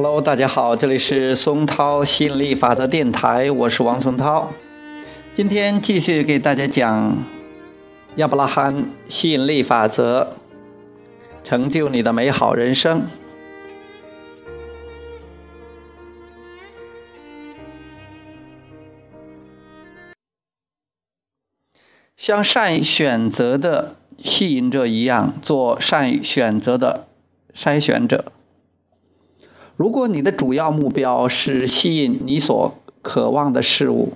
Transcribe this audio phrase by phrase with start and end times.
[0.00, 4.52] Hello，大家好，这里是松涛吸引力法则电台，我是王松涛。
[5.34, 7.24] 今天继续给大家讲
[8.14, 10.28] 亚伯拉罕吸引力法则，
[11.42, 13.08] 成就你的美好人生。
[22.16, 27.08] 像善选择的吸引者一样，做善选择的
[27.52, 28.30] 筛选者。
[29.78, 34.14] 如果你的主要目标是吸引你所渴望的事物，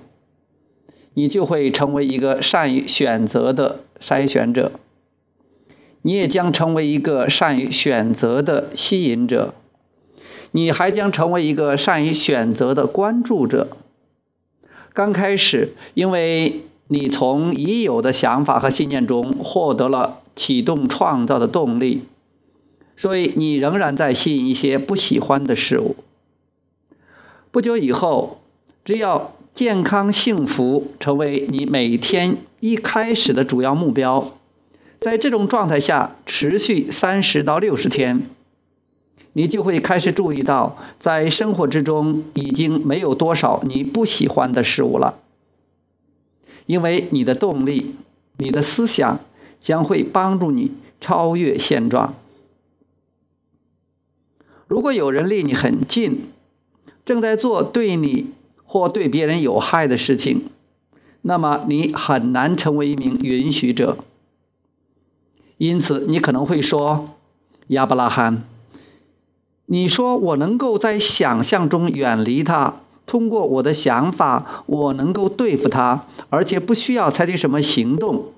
[1.13, 4.73] 你就会成为一个善于选择的筛选者。
[6.01, 9.53] 你也将成为一个善于选择的吸引者。
[10.51, 13.69] 你还将成为一个善于选择的关注者。
[14.93, 22.01] 刚开始，因为你从已有的想法和信念中获得了启动创造的动力。
[23.03, 25.97] 所以你仍然在吸引一些不喜欢的事物。
[27.51, 28.39] 不久以后，
[28.85, 34.31] 只要健康幸福成为你每天一开始的主要目标，
[35.01, 38.29] 在这种状态下持续三十到六十天，
[39.33, 45.19] 你就会开始注意到，在生活之中已经没有多少你不喜欢的事物了，
[46.67, 47.95] 因为你的动力、
[48.37, 49.19] 你的思想
[49.59, 52.15] 将会帮助你超越现状。
[54.73, 56.29] 如果有人离你很近，
[57.05, 58.31] 正在做对你
[58.65, 60.45] 或对别人有害的事情，
[61.21, 63.99] 那么你很难成为一名允许者。
[65.59, 67.09] 因此，你可能会说
[67.69, 68.45] ：“亚伯拉罕，
[69.67, 78.31] 你说我能够在想象中远离他，通过我的想法，我能够对付他，而且不需要采取什么行动。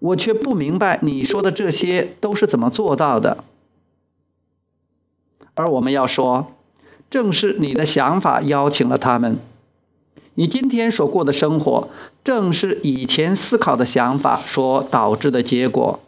[0.00, 3.44] 我却不明白你说的这些都是怎么做到的。”
[5.54, 6.52] 而我们要说，
[7.10, 9.38] 正是你的想法邀请了他们。
[10.34, 11.90] 你今天所过的生活，
[12.24, 16.00] 正是以前思考的想法所导致的结果。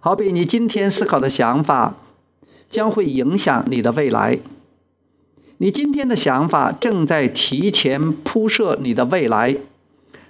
[0.00, 1.96] 好比你今天思考的想法，
[2.70, 4.38] 将会影响你的未来。
[5.58, 9.56] 你今天的想法正在提前铺设你的未来。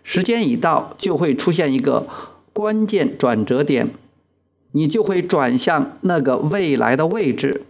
[0.03, 2.09] 时间一到，就会出现一个
[2.53, 3.91] 关键转折点，
[4.73, 7.63] 你就会转向那个未来的位置。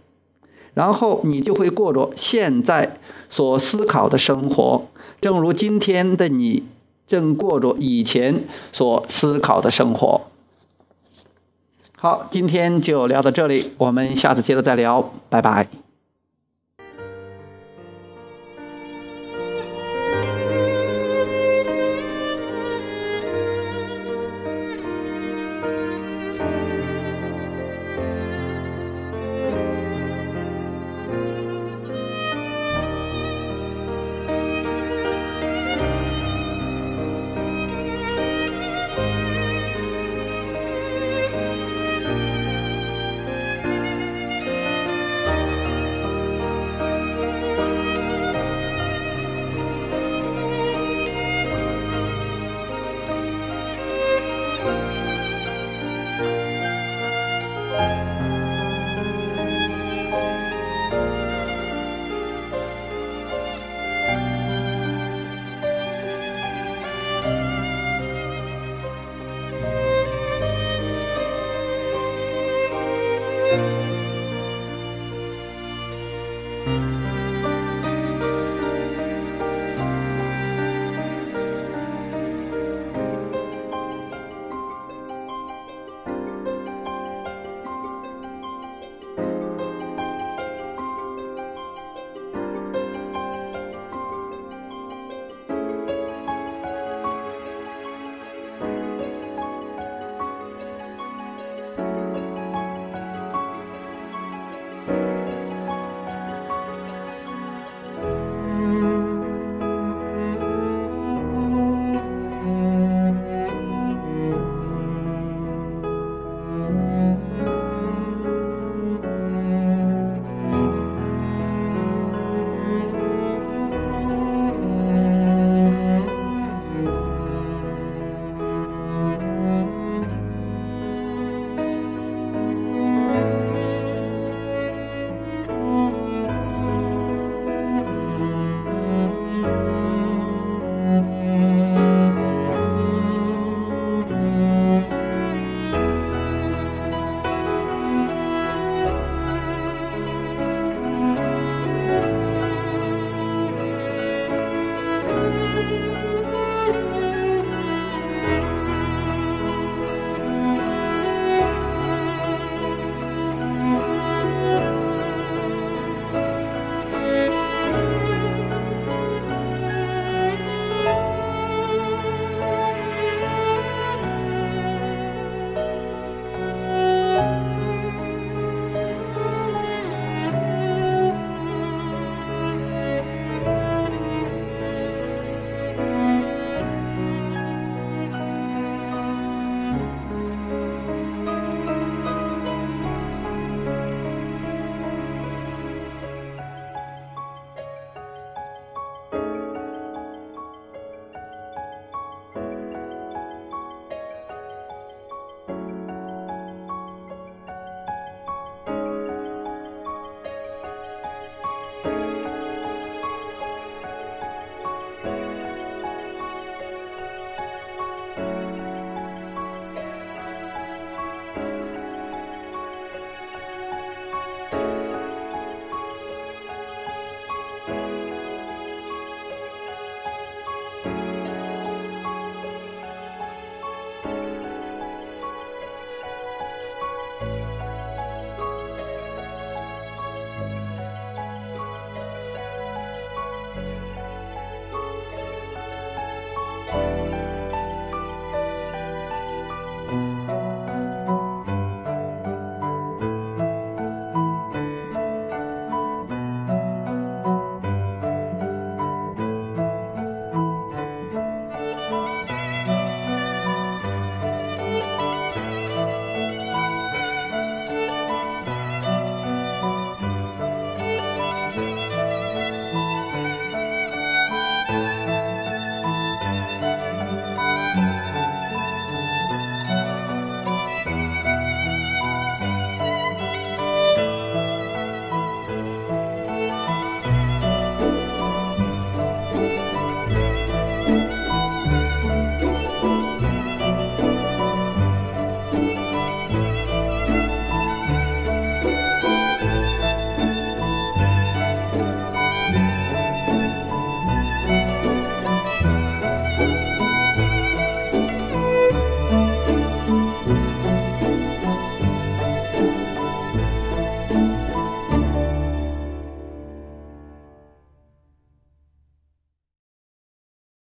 [0.75, 2.97] 然后你就会过着现在
[3.31, 4.85] 所思考的生活，
[5.19, 6.63] 正如今天的你
[7.07, 10.21] 正过着以前所思考的生活。
[11.97, 15.84] 好，今天就聊到这里，我们下次接着再聊，拜拜。